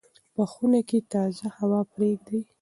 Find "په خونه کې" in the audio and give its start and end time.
0.35-0.99